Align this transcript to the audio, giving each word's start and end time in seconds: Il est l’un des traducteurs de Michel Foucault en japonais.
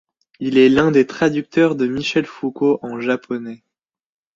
Il 0.39 0.57
est 0.57 0.67
l’un 0.69 0.89
des 0.89 1.05
traducteurs 1.05 1.75
de 1.75 1.85
Michel 1.85 2.25
Foucault 2.25 2.79
en 2.81 2.99
japonais. 2.99 3.63